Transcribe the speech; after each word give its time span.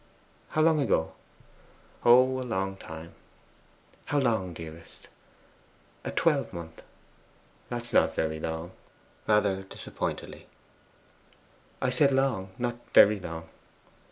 'How 0.49 0.63
long 0.63 0.79
ago?' 0.79 1.13
'Oh, 2.03 2.41
a 2.41 2.41
long 2.41 2.75
time.' 2.75 3.13
'How 4.05 4.17
long, 4.17 4.51
dearest? 4.51 5.09
'A 6.03 6.09
twelvemonth.' 6.13 6.81
'That's 7.69 7.93
not 7.93 8.15
VERY 8.15 8.39
long' 8.39 8.71
(rather 9.27 9.61
disappointedly). 9.61 10.47
'I 11.83 11.89
said 11.91 12.11
long, 12.11 12.49
not 12.57 12.77
very 12.95 13.19
long. 13.19 13.49